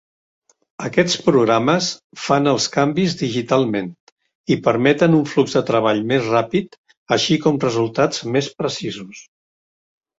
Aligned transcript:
Aquests 0.85 1.17
programes 1.27 1.89
fan 2.21 2.51
els 2.53 2.65
canvis 2.77 3.13
digitalment, 3.21 3.93
i 4.57 4.59
permeten 4.71 5.21
un 5.21 5.31
flux 5.35 5.57
de 5.61 5.65
treball 5.71 6.05
més 6.15 6.29
ràpid, 6.35 6.83
així 7.19 7.41
com 7.49 7.65
resultats 7.69 8.29
més 8.39 8.55
precisos. 8.65 9.27